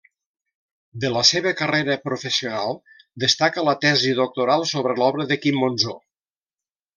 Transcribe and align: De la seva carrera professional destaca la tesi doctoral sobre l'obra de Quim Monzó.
De 1.01 1.09
la 1.17 1.21
seva 1.31 1.51
carrera 1.59 1.97
professional 2.05 2.79
destaca 3.25 3.67
la 3.69 3.77
tesi 3.87 4.15
doctoral 4.21 4.67
sobre 4.71 4.97
l'obra 5.03 5.29
de 5.35 5.39
Quim 5.45 5.61
Monzó. 5.67 5.97